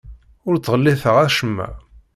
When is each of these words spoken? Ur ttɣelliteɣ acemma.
Ur 0.47 0.55
ttɣelliteɣ 0.57 1.15
acemma. 1.25 1.69